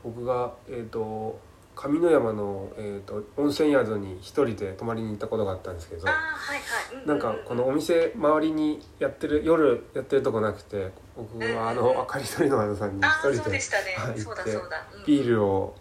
[0.01, 1.37] 僕がえっ、と
[1.87, 6.59] 上山の、えー、と温泉宿に一人で泊まりに行ったことがあったんですけどあーはい
[6.95, 11.95] はい、うなんかこのお店周りにやってる夜やってるとこなくて僕はあうんうんうん。
[11.95, 14.51] のあかりとりの和田さんに一人で行って
[15.05, 15.75] ビールを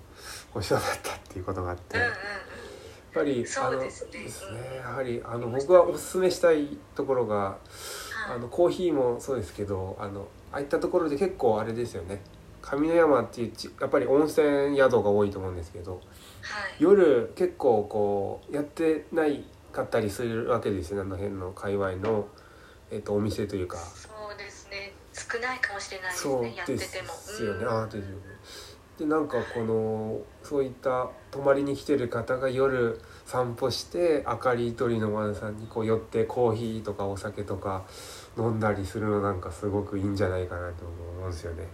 [0.54, 2.08] ご一緒だったっていうことがあって、うんうん
[3.14, 4.76] やっぱりあのですね。
[4.76, 7.58] やはりあの僕はおすすめしたいところがは
[8.34, 8.37] い。
[8.37, 12.20] あのコーヒーもそうですけどあのああいったところで結構あれですよね
[12.70, 16.02] 上山っていうちやっぱり温泉宿が多いと思うんですけどはい。
[16.78, 22.26] 夜結構こうやってないかったりするわけですよねあの辺の界隈の、
[22.90, 23.76] えっとお店というか。
[23.76, 24.92] そうですね。
[25.12, 27.09] 少ないかもしれないですねやってでても。
[27.09, 27.70] すよね、うん。
[27.70, 28.09] ああですよね。
[28.98, 37.85] でなんかこのそういった泊まりに来てる方が夜散歩して明かり取りの和田さんにこう寄ってコーヒーとかお酒とか
[38.37, 41.68] 飲んだりするのなんかすごくいいんじゃないかなと思うんですよね。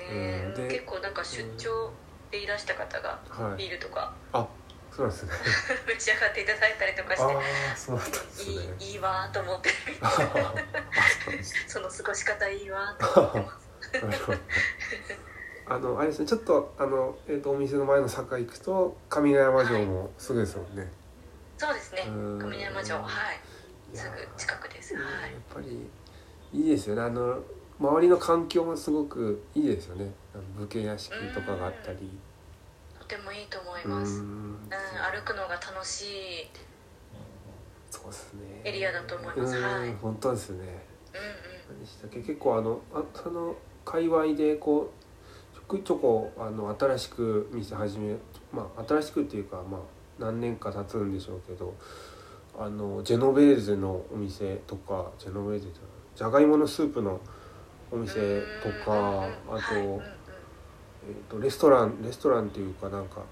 [0.00, 1.92] ね、うんで結構なんか出張
[2.30, 3.58] でいらした方がはい。
[3.58, 4.46] ビールとかあ、
[4.90, 5.32] そうなんですね。
[5.94, 8.54] 召し上がっていただいたりとかしあてあ、そうだったんですね。
[8.78, 9.70] いいいいわーと思って
[11.66, 14.30] その過ごし方いいわーと思ってます。
[15.66, 20.90] あのあれですね、ちょっとあのえっ、とお店の前の坂行くと上山城もすぐですもんね。
[21.56, 25.88] そうですねうん上山城はいいやーすぐ近くですやはいっぱり
[26.52, 27.02] いいですよね。
[27.02, 27.38] あの
[27.80, 30.12] 周りの環境もすごくいいですよね。
[30.56, 31.98] 武家屋敷とかがあったり。
[32.98, 33.90] とてもいいと思いうん。
[33.90, 36.50] ますうん歩くのが楽しい
[37.90, 38.40] そうですね。
[38.64, 40.58] エリアだと思いますうんはい本当ですね。
[40.58, 42.18] うんうん何でしたっけ？
[42.20, 44.92] 結構あのあその界隈でこ
[45.54, 48.14] うちょくちょこあの新しく店始め
[48.52, 49.80] まあ新しくっていうかまあ
[50.18, 51.74] 何年か経つんでしょうけど
[52.58, 55.68] あのジェノベーゼのお店とかジェノベーゼ
[56.14, 57.20] じゃがいものスープの
[57.92, 58.98] お店とかうん。
[58.98, 60.02] うんうんあと,、
[61.08, 63.22] えー、とレストランレストランっていうかなんか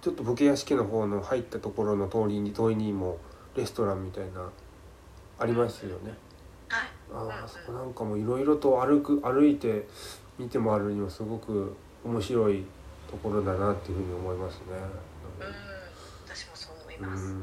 [0.00, 3.18] ちょっと武家屋敷の方の入ったところの通りに通りにも
[3.56, 4.48] レストランみたいな
[5.38, 6.14] ありますよね。
[6.68, 6.88] はい。
[7.12, 9.86] あうんうんあそこなんかもいろいろと歩く歩いて
[10.38, 12.64] 見て回るにはすごく面白い
[13.10, 14.62] ところだなっていうふうに思いますね。
[15.40, 15.46] うん。
[16.26, 17.10] 私もそう思いうん。
[17.10, 17.34] ま す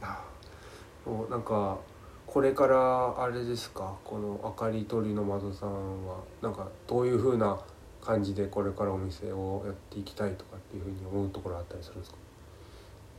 [0.00, 0.24] あ
[1.06, 1.78] もうなんか
[2.32, 3.94] これからあれですか？
[4.04, 7.58] この「あかりとりの窓さんはなんかどういうふうな
[8.02, 12.16] 感じでこれからお店をやっていきたいとかっていうふうに思うところあったりするんですか？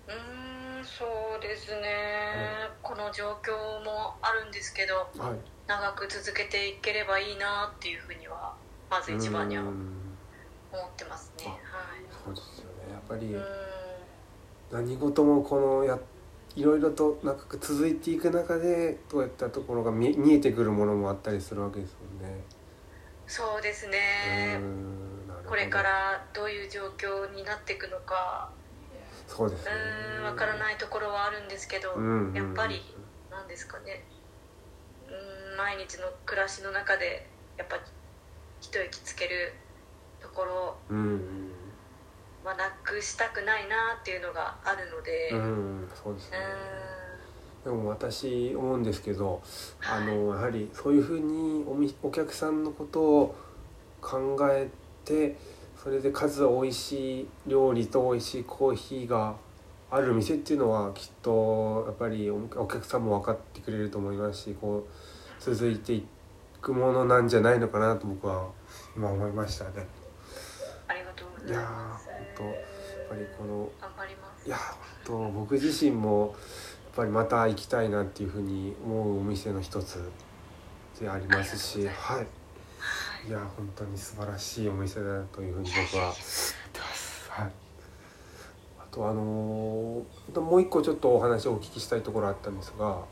[0.08, 1.06] うーんそ
[1.38, 2.34] うですね。
[2.82, 3.52] この状況
[3.86, 5.38] もあるんですけどはい。
[5.67, 8.56] 長く続けていければいいなっていうふうには
[8.89, 11.45] まず一番には思うんってますね。
[11.45, 11.58] はい。
[12.26, 12.91] そうですよね。
[12.91, 13.36] やっぱり、
[14.71, 15.97] 何事もこのや
[16.55, 22.41] いろいろと長く続いていく中でどうやったところが見見えてくるものもあったりするわけですもんね。
[23.25, 24.59] そうですうね
[25.47, 28.49] これからどういう状況になっていくのか。
[29.27, 29.71] そうですね。
[29.71, 32.81] うーんわからないところはあるんですけど、うんうんやっぱり
[33.31, 34.03] なんですかね。
[35.07, 37.77] うーん毎日の暮らしの中でやっぱ
[38.61, 39.53] 一息つける
[40.21, 40.77] ところ。
[40.89, 41.52] うん
[42.43, 46.38] はなくしたくないなっていうのがあるのでうん、そうですね。
[47.63, 49.41] でも私思うんですけど、
[49.89, 53.36] あのやはりそういうふうにおみお客さんのことを
[54.01, 54.69] 考え
[55.06, 55.38] て
[55.82, 59.36] それで数美味しい料理と美味しいコーヒーが
[59.89, 66.06] ある店っていうのはきっとやっぱりおお客さんも分かってくれると思いますしこう続いてい
[66.62, 68.49] くものなんじゃないのかなと僕は
[68.95, 69.88] 今思いましたね。
[70.88, 72.02] ありがとうございます本
[72.36, 72.54] 当やっ
[73.10, 74.48] ぱりこの頑張ります。
[74.48, 80.12] いや本当僕自身もやっぱりまた行きたいなっていうふうに思うお店の一つ
[81.00, 83.28] でありますしはい。
[83.28, 83.32] い。
[83.32, 87.30] や本当に素晴らしいお店だなというふうに僕は思ってます。
[87.30, 87.52] はい。
[88.80, 93.06] あとあのーもう一個ちょっとお話をお聞きしたいところあったんですが、はい。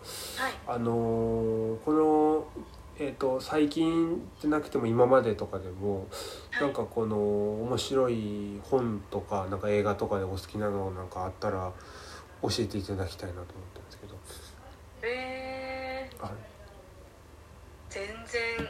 [0.68, 2.48] あのーこの
[2.99, 6.08] えー、と最近じゃなくても今までとかでも
[6.51, 6.62] はい。
[6.62, 7.17] なんかこの
[7.63, 11.71] 面白い本とかなんか映画とかでお好きなのなんかあったら
[12.41, 14.15] 教えていただきたいなと思ったんですけど、
[15.04, 16.32] えー、はい、
[17.89, 18.69] 全然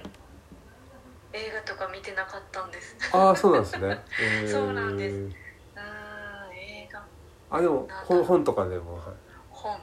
[1.33, 2.95] 映画とか見てなかったんです。
[3.13, 4.51] ああそうなんですね、 えー。
[4.51, 5.15] そうなんです。
[5.15, 5.33] うーん
[6.53, 7.03] 映画。
[7.49, 9.03] あでも本本とかでもはい。
[9.49, 9.71] 本。
[9.71, 9.81] はい。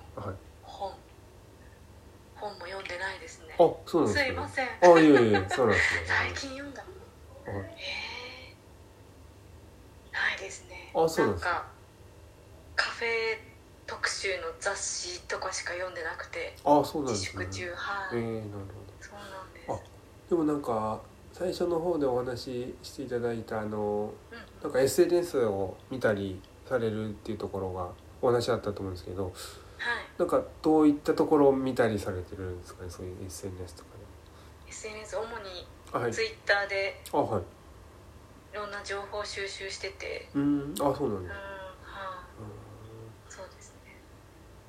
[0.63, 0.93] 本。
[2.37, 3.28] 本も読んでないです。
[3.28, 3.28] ね
[3.59, 4.69] あそうなんですすねいません。
[4.83, 7.57] あいえいえそうなんですね 最近読んだはい。
[7.77, 10.91] えー、ないですね。
[10.95, 11.45] あそうなんです。
[11.45, 11.67] かか
[12.77, 13.09] カフェ
[13.87, 17.45] 特集の雑誌とかしか読んでなくてあそうなんで自すね。
[17.45, 17.75] 粛中。
[17.75, 18.65] はい、えー、なるほど。
[19.01, 19.71] そうなんです。
[19.73, 19.79] あ
[20.31, 21.01] でもなんか
[21.33, 24.39] 最初の方でお話ししていただいたあのうん。
[24.63, 27.89] なんか SNS を見たりされるっていうところが
[28.21, 29.33] お話あったと思うんですけどはい
[30.19, 32.91] なんかどういったところを見たりされてるんですかね？
[32.91, 33.91] そういう SNS とか
[34.69, 36.13] SNS 主にではい。
[36.13, 37.43] ツイッターであはい。
[38.53, 40.29] いろんな情報収集してて。
[40.35, 40.75] うん。
[40.75, 41.43] あそうなんうんだはい。
[43.31, 43.97] うそうですね。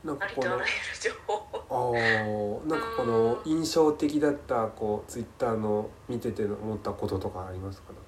[0.03, 2.61] んなんあかこのりとあらゆる情報。
[2.63, 2.69] あー。
[2.69, 7.93] なんかこの印象的だったこうツイッターの見てて思ったこととかありますか？
[7.93, 7.99] ね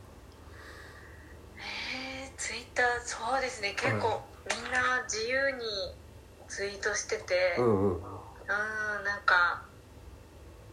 [2.26, 3.74] えー、ツイッターそうですね。
[3.76, 5.64] 結構みんな自由に
[6.52, 7.70] ツイートしててううん。
[7.70, 8.02] んうん
[9.06, 9.64] なんか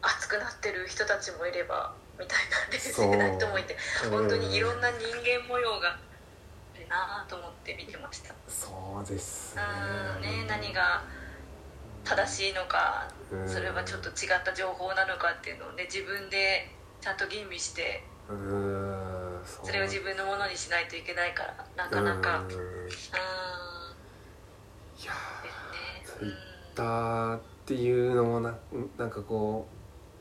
[0.02, 3.76] 熱くなってる人たちもいればみたいな冷静な人もいて
[4.10, 8.34] 本当にいろんな人間模様があるなと思って見てました。
[8.48, 9.62] そうですね。
[10.16, 11.04] うんね何が
[12.02, 19.40] 正しいのかうんそれはちょっと違った情報なのかっていうのをね自分でちゃんと吟味してうん。
[19.46, 22.40] そそれを自分のものにしないといけないからなかなか。
[22.40, 22.46] うん。
[22.46, 22.88] うん
[24.98, 25.12] いや
[25.44, 25.67] で
[26.18, 26.32] すねツイッ
[26.76, 28.54] ターっていうのもな
[28.96, 29.66] なんかこ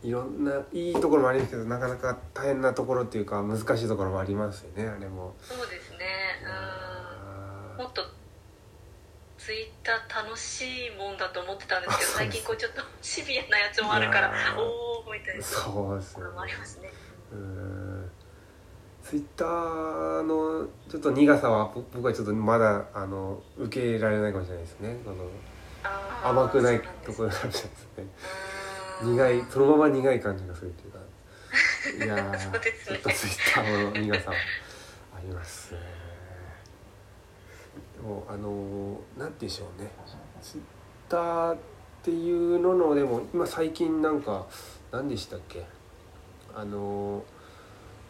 [0.04, 5.28] ういろんないいところもありますけどなかなか大変なところっていうか難しいところもありますよねあれも。
[5.28, 5.98] うんそうですね。
[6.44, 6.52] うん。
[6.52, 8.02] あもっと
[9.38, 15.44] ツイッター楽しいもんだと思ってたんですけど最近こうちょっとシビアなやつもあるからおおみたいーな。
[15.44, 16.24] そうですね。
[16.38, 16.92] ありますね。
[17.32, 18.12] うん。
[19.04, 24.98] ツイッターのちょっと苦さはぼ僕はちょっとまだあの受け入れられないかもしれないですね。
[25.06, 25.14] あー
[26.24, 27.70] 甘くないところがあるんですね
[28.00, 28.10] うん
[29.02, 31.00] 苦いそのまま苦い感じがするっていうか。
[32.06, 32.38] いやーね。
[32.86, 34.36] ちょっとツイッターの苦さは
[35.16, 35.80] ありますね。
[37.96, 39.90] でもあのなんでしょうね。
[40.42, 40.64] ツイッ
[41.10, 41.58] ターっ
[42.04, 44.48] ていうののでも今最近なんか
[44.92, 45.64] 何でしたっけ。
[46.56, 47.24] あの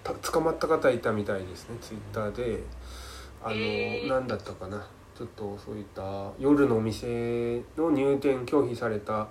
[0.03, 2.63] た捕まった方いたみたいですねツイッターで。
[3.43, 4.07] あの、えー。
[4.07, 4.87] 何だったかな
[5.17, 9.27] ちょっとそういった夜のお店の入店拒否された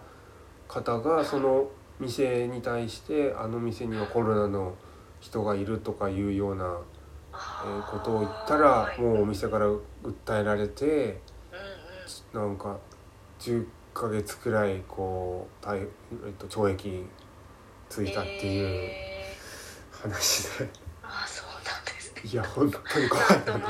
[0.66, 1.70] 方がその
[2.00, 4.74] 店に対してあの店にはコロナの
[5.20, 11.20] 人がいるとかいうような、えーことを言ったらもうお店から訴えられて
[12.34, 12.78] なんか
[13.38, 15.86] 10ヶ月くらいこう逮、
[16.26, 17.04] えっと、懲役
[17.88, 19.36] ついたっていうえ
[19.92, 20.68] 話で、ー、
[21.04, 22.22] ああそうなんですね。
[22.24, 23.66] いや本当に怖いなと思って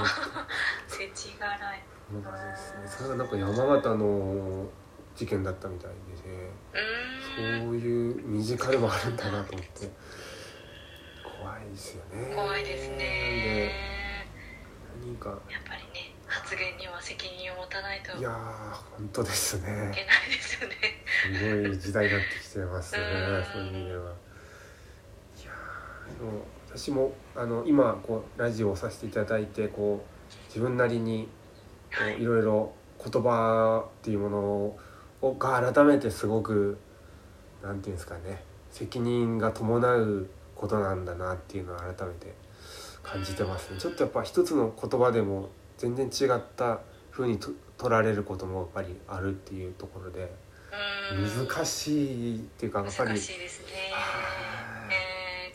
[1.56, 1.82] 世知辛い。
[2.08, 3.28] そうですねそれがなん。
[3.28, 4.66] か山形の
[5.14, 5.96] 事件だったみたいで、
[6.72, 7.64] うーん。
[7.64, 9.16] そういう身近でもあるん。
[9.16, 9.90] だなと思って
[11.40, 12.34] 怖いですよね。
[12.34, 13.70] 怖いですねで
[15.04, 18.34] 何かやっぱりね発言には責任を持たないといけいやー
[18.98, 19.66] 本当ですね。
[19.68, 20.74] ないですよね。
[21.38, 23.44] すごい時代になってきてますねうん。
[23.44, 24.12] そういう意味では。
[25.42, 25.50] いや
[26.22, 31.28] も私もあの今こうラジオをさせていただいてこう自分なりに
[32.18, 34.38] いろいろ言葉っていうもの
[35.22, 36.78] をが改めてすごく
[37.62, 42.34] なんていうんですかね責任が伴うことなんだなっていうのを改めて
[43.02, 43.78] 感じてますね。
[43.78, 46.80] ちょっとやっぱ一つの言葉でも全然違った
[47.10, 50.32] 風にと取られることもやっぱりあるっていうところで
[51.46, 53.66] 難しいっていうかやっぱり難しいですね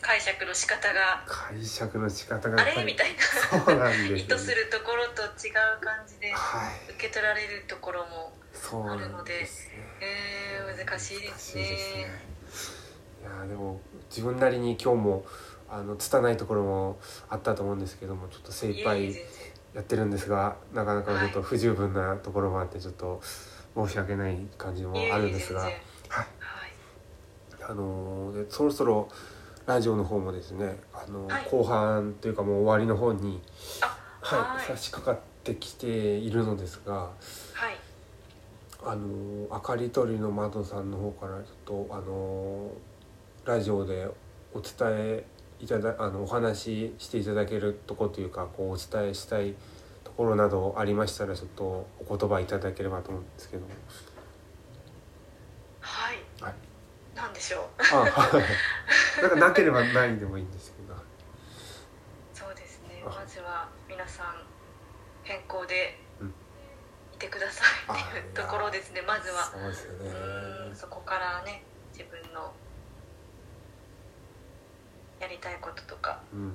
[0.02, 1.22] 解釈の仕方が。
[1.26, 2.60] 解釈の仕方が。
[2.60, 2.84] あれ？
[2.84, 3.10] みたい
[3.50, 6.92] そうなんなです意図するところと違う感じではい。
[6.92, 9.74] 受け取られるところもそうなんですね。
[10.00, 11.62] えー難しいですね。
[13.22, 13.80] いやーでも
[14.10, 15.24] 自分なりに今日も
[15.70, 16.98] あの拙いところも
[17.30, 19.14] あったと思うんですけどもちょっと精一杯
[19.74, 23.20] やってるんですがなかなかちょっと不十分なところもあってちょっと
[23.76, 25.60] 申し訳ない感じもあるんですが。
[25.60, 25.72] はい。
[26.08, 26.26] はい。
[27.62, 29.08] あのそろそろ
[29.66, 31.48] ラジオの方もですね、あのーはい。
[31.50, 33.40] 後半というかもう終わりの方に、
[33.80, 34.66] あはいはい。
[34.66, 37.10] 差し掛かってきているのですが、は
[37.70, 37.76] い。
[38.84, 44.08] あのーあかりとりの窓さんの方からちょっとあのーラジオで
[44.54, 45.24] お伝え
[45.60, 49.54] いただあのお話ししていただけるとこというかこうお伝えしたい
[50.04, 51.64] ところなどありましたらちょっと
[52.08, 53.62] お言葉いただければと思うんですけど
[55.80, 56.54] はい、はい
[57.22, 59.22] なんでしょう。
[59.22, 60.96] なん かなければないでもいいんですけど。
[62.34, 63.00] そうですね。
[63.06, 63.10] あ。
[63.10, 64.42] まずは皆さん
[65.22, 66.34] 健康でうん。
[67.14, 69.44] いてくださいっていうところですねまずは。
[69.44, 70.10] そうですよね。
[70.10, 70.76] うん。
[70.76, 71.62] そこからね
[71.92, 72.52] 自分の
[75.20, 76.54] やりたいこととかうんうん。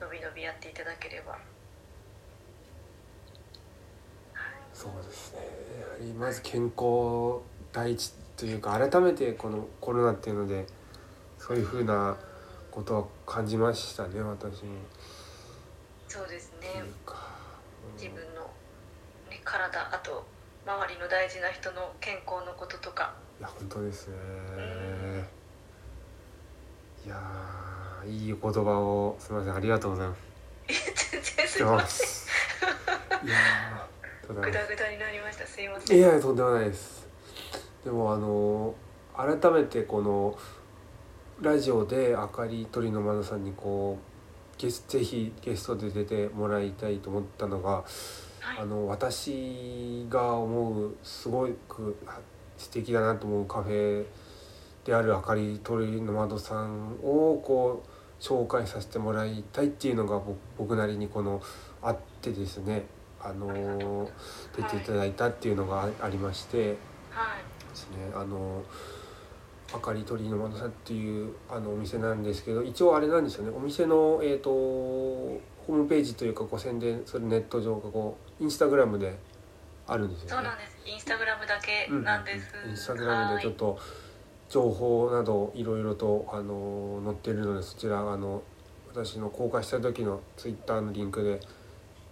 [0.00, 1.32] のびのびやっていただければ。
[1.32, 1.40] はい。
[4.72, 5.40] そうですね。
[5.78, 10.66] やはりまず健康第一というか改めてこのコロナっていうので
[11.38, 12.16] そういうふうな
[12.70, 14.72] ことは感じましたね私も。
[16.08, 16.94] そうですねうん
[17.96, 18.42] 自分の、
[19.30, 20.24] ね、体あと
[20.66, 24.14] 周りの大事な人の健康のこととかいや本当ですね。
[27.04, 30.20] いやーいいお言葉をすみませんありがとうございます。
[31.12, 32.28] 全然すいませんす。
[33.24, 33.88] いや
[34.26, 37.03] グダグダになりましたすいませんいやとんでもないです。
[37.84, 38.74] でもあの
[39.14, 40.36] 改めてこの
[41.40, 47.84] ラジオであかり鳥の窓さんにこうゲスぜひゲストで出てもらいたいと思ったのが、
[48.40, 48.58] はい。
[48.60, 51.96] あの私が思うすごく
[52.56, 54.04] 素敵だなと思うカフェ
[54.84, 61.42] であるあかり鳥の窓さんをこう紹介させてもらいたいっていうのが僕僕なりにこの
[61.82, 62.84] あってですね
[63.20, 64.08] あの
[64.56, 66.76] 出ていただいたっていうのがあありまして。
[67.10, 68.12] はいですね。
[68.14, 68.62] あの
[69.72, 73.52] あかり鳥の窓さんっていうあのお店なんですけど一応あれなんですよね。
[73.54, 79.18] お店のえっ、とホームページというかこう宣伝するネット上がこうインスタグラムで
[79.86, 80.30] あるんですよね。
[80.30, 80.74] そうなんです。
[80.86, 83.78] インスタグラムだけなんです、インスタグラムでちょっと
[84.48, 88.42] 情報などいろいろとあの載ってるのでそちらあの
[88.88, 91.40] 私の公開した時のツイッターのリンクで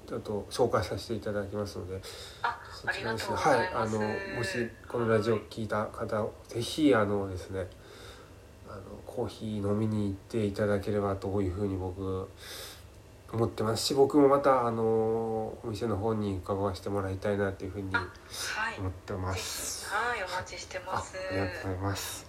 [0.06, 2.00] ちょっと紹介させていただきますので
[2.42, 3.98] あそありがとうごはいあの
[4.36, 7.66] もしこのラジオ聞いた方ぜひあのですね
[8.68, 12.28] あのコーヒー飲みに行っていただければというふうに僕
[13.32, 17.90] 思ってますし僕もまたあのお店の方に伺わせてもらいたいなっていうふうに
[18.78, 19.88] 思ってます。
[19.88, 22.26] はいお待ちしてあますありがとうございます。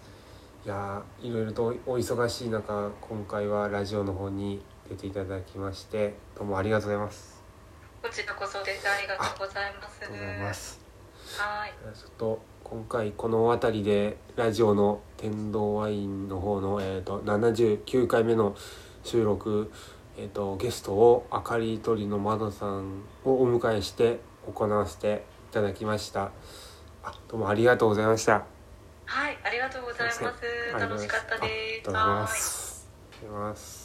[0.65, 7.32] いやーいろいろとお忙しい中今回はラジオの方に出ていただきましてどうもありがとうございます。
[8.03, 10.81] こちらこそですありがとうございますありがとうございます。
[11.37, 18.57] はいちょっと今回この辺りでラジオの天童ワインの方の、えー、と79回目の
[19.05, 19.71] 収録、
[20.17, 24.19] えー、とゲストをあかり鳥の窓さんをお迎えして
[24.53, 26.31] 行わせていただきました。
[27.03, 28.43] あどうもありがとうございました。
[29.05, 30.23] はいありがとうございます
[30.73, 31.47] 楽しかったです。
[31.47, 33.82] ありがとうございます。